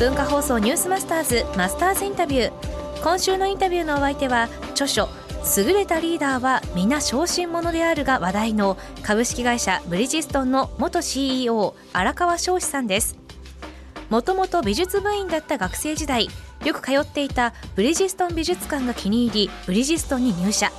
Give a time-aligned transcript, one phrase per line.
[0.00, 3.02] 文化放送ニュースマスターズマスターズインタビュー。
[3.02, 5.10] 今週のインタビューのお相手は著書
[5.58, 13.18] 優れたリーダーは皆小心者であるが話題の株式会社ブリヂストンの元 CEO 荒川翔志さんです。
[14.08, 16.30] もともと美術部員だった学生時代
[16.64, 20.72] よく通っていたブリヂストン美術館が気に入りブリヂストンに入社。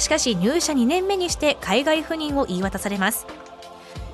[0.00, 3.28] しかし入社2年目にして海外赴任を言い渡されます。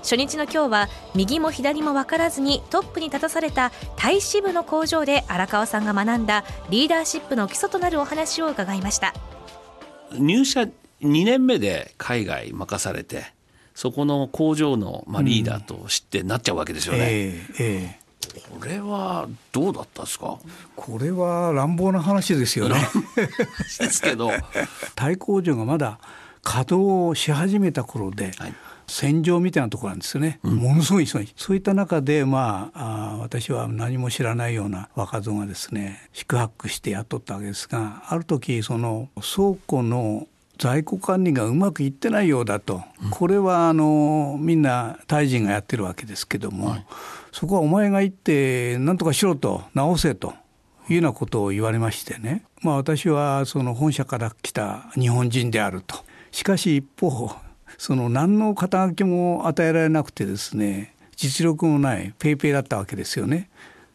[0.03, 9.15] 初日の今日は右も左も分からずにトップに立たされた体脂部の工場で荒川さんが学んだリーダーシップの基礎となるお話を伺いました。
[10.13, 10.71] 入社2
[11.25, 13.25] 年目で海外任されて
[13.75, 16.99] そこの工場のまあリーダーとしてなっちゃうわけですよね。
[17.03, 18.03] えーえー
[18.59, 20.39] これはどうだったですか？
[20.77, 22.77] これは乱暴な話ですよね。
[23.79, 24.31] ですけど。
[24.97, 25.99] 太工場がまだ
[26.43, 28.55] 稼働し始めた頃で、はい、
[28.87, 40.27] 戦場みたいなところなんですよね、うん、ものすごい忙しいそういった中でまああ私は何も知らないような若造がですね宿泊して雇ったわけですがある時その倉庫の
[40.59, 46.87] 在庫管理がうまくいってないようだと、うん、これはあのみんな大臣がやってるわけですけども、はい。
[47.33, 50.35] そこはお前が行って何とかしろと直せと
[50.89, 55.97] いうようなことを言われましてね、まあ、私はその本社から来た日本人であると。
[56.31, 57.35] しかし一方
[57.79, 63.49] その何の肩書きも与えられなくてですね実力もないペイペイだったわけですよね。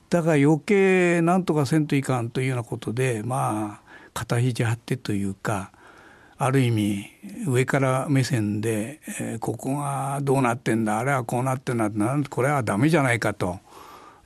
[0.10, 5.72] だから余計何とかせんといかんというようなことでまあ肩肘張ってというか
[6.38, 7.06] ある意味
[7.48, 13.60] 上から目線で、えー、ここがどうなってんだあれはこうなってんだなんこれはダメじゃないかと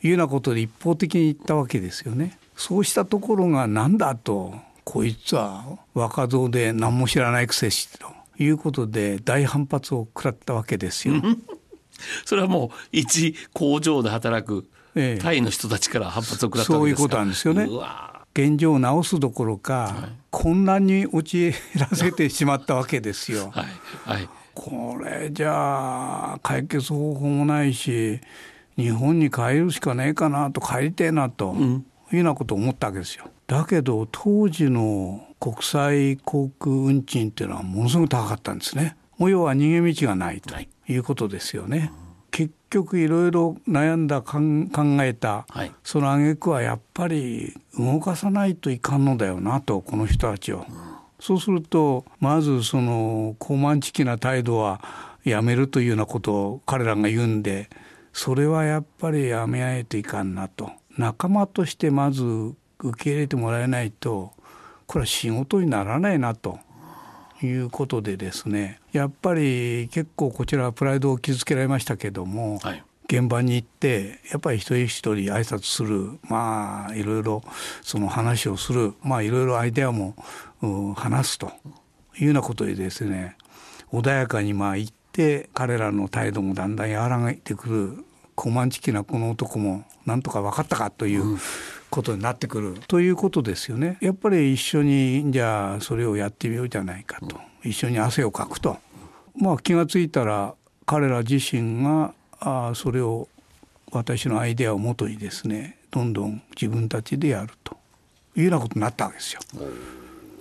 [0.04, 2.38] いうようなことで一方的に言ったわけですよね。
[2.56, 4.54] そうしたところが何だと
[4.84, 5.64] こいつは
[5.94, 8.08] 若造で何も知らないくせしと
[8.44, 11.16] いうことで大反発を食らったわけですよ。
[12.26, 14.68] それはもう一工場で働く
[15.20, 17.68] タイの人たちから反発を食らったわけですか、そういうことなんですよね。
[18.34, 23.52] 現状を直すどころか、はい、混乱に陥らせてしまったわけですよ。
[23.54, 23.66] はい
[24.06, 28.22] はい、これじゃあ解決方法もないし
[28.78, 33.26] 日本に帰るしかねえかなと帰りてえなと、うん、いうようなことを思ったわけですよ。
[33.52, 38.96] だけど当時の国際航空運賃っていうのはものすごく高かったんですね。
[39.18, 40.56] も要は逃げ道がないと
[40.88, 41.92] いうことですよね。
[42.32, 44.40] 結局いろいろ悩んだ考
[45.04, 50.60] えた、はい、その挙句はやっぱり動かさないといかんのだよなとこの人たちを。
[50.60, 50.66] うん、
[51.20, 54.80] そうするとまずその高慢ちきな態度は
[55.26, 57.70] やめるというようなことを彼らが言うんで
[58.14, 64.32] それはやっぱりやめないといかんなと仲間としてまず受け入れてもらえないと
[64.88, 66.60] これは仕事にならないなと。
[67.44, 77.42] いうことでですねやっぱり結構こちらはプライドを傷つけられましたけども、はい、現場に行ってやっぱり一人一人挨拶するまあいろいろ
[77.82, 80.16] その話をするまあいろいろアイデアも
[80.96, 81.52] 話すと。
[82.18, 83.38] いうようなことでですね
[83.92, 88.06] 穏やかにまあ言って彼らの態度もだんだん和らげてくる
[88.36, 91.38] 高慢ちきなこの男もなんとか分かったかという、
[91.92, 93.98] ことになってくるということですよね。
[94.02, 98.78] やっぱり一緒にじゃあそれをやってみようじゃないかと一緒に汗をかくと、
[99.36, 103.28] まあ、気が付いたら彼ら自身があそれを
[103.92, 107.76] 私のアイデアをもとにですねどんどん自分たちでやると
[108.38, 109.42] いうようなことになったわけですよ。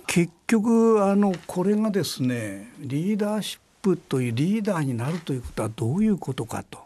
[0.07, 6.79] 結局あのこれがですねリーダーシップというリーダーになるということはどういうことかと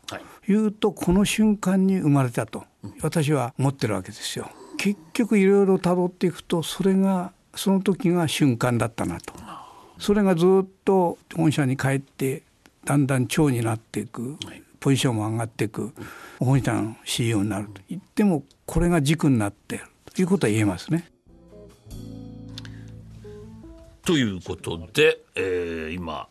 [0.48, 2.64] いうと、この瞬間に生まれたと
[3.02, 4.50] 私は思ってるわけですよ。
[4.78, 9.34] 結局いろいろ辿っていくとそれがその時が瞬間だったなと。
[9.98, 12.44] それがずっと本社に帰って
[12.84, 14.38] だんだん長になっていく、
[14.80, 15.94] ポジションも上がっていく
[16.40, 21.10] 本社の CEO になると言ってもこれが軸になっているということは言えますね。
[24.06, 26.28] ということで、えー、今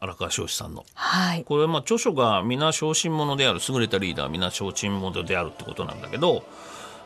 [0.00, 6.42] 荒川彰子さんの、はい、これはまあ著書が皆小心者である優れたリーダー皆小心者であるってことなんだけど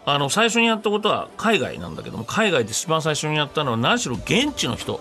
[0.06, 5.00] あの最初にやったことは海外なんだけども海外で一番最初にやったのは何しろ現地の人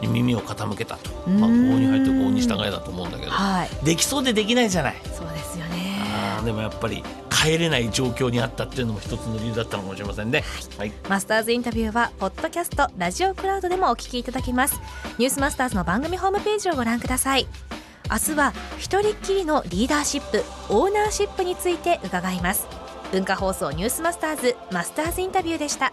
[0.00, 4.96] に耳を傾けたと、うん、まあ、法に入って法に従えだと思うんだけど、はい、できそうでできないじゃない。
[5.12, 5.98] そうですよね。
[6.38, 7.02] あでもやっぱり
[7.42, 10.44] 帰れない状況にあったっていうのも一つの理由だったのかもしれませんね、
[10.76, 14.80] はい、マスターズインタビューはポッドキャストラジオクラウドでもお聞きいただけます。
[15.18, 17.46] ニュースマスターズの番組ホームページをご覧ください。
[18.10, 22.66] 明日は一人っきりのリーダーシップオーナーシップについて伺います。
[23.12, 25.92] 文化放送ニュースマスターズマスターズインタビューでした